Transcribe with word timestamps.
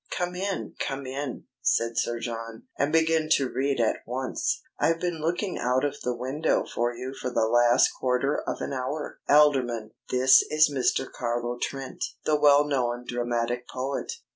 "Come 0.09 0.33
in, 0.35 0.73
come 0.79 1.05
in!" 1.05 1.43
said 1.61 1.95
Sir 1.95 2.17
John. 2.17 2.63
"And 2.75 2.91
begin 2.91 3.29
to 3.33 3.51
read 3.51 3.79
at 3.79 3.97
once. 4.07 4.63
I've 4.79 4.99
been 4.99 5.21
looking 5.21 5.59
out 5.59 5.85
of 5.85 6.01
the 6.01 6.15
window 6.15 6.65
for 6.65 6.95
you 6.95 7.13
for 7.13 7.29
the 7.29 7.45
last 7.45 7.89
quarter 7.99 8.41
of 8.49 8.61
an 8.61 8.73
hour. 8.73 9.19
Alderman, 9.29 9.91
this 10.09 10.41
is 10.49 10.71
Mr. 10.73 11.05
Carlo 11.07 11.59
Trent, 11.61 12.03
the 12.25 12.35
well 12.35 12.63
known 12.65 13.05
dramatic 13.05 13.67
poet. 13.67 14.13